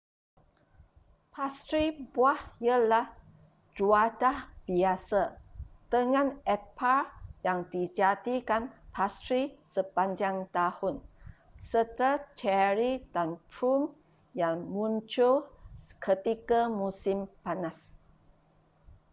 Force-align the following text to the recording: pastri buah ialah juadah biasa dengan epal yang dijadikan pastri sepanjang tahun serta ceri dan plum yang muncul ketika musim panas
pastri 1.33 1.83
buah 2.13 2.41
ialah 2.69 3.05
juadah 3.77 4.37
biasa 4.67 5.21
dengan 5.93 6.27
epal 6.57 7.01
yang 7.47 7.59
dijadikan 7.73 8.63
pastri 8.95 9.41
sepanjang 9.73 10.37
tahun 10.55 10.95
serta 11.69 12.11
ceri 12.37 12.91
dan 13.15 13.29
plum 13.51 13.83
yang 14.41 14.55
muncul 14.75 15.35
ketika 16.05 16.59
musim 16.81 17.19
panas 17.45 17.77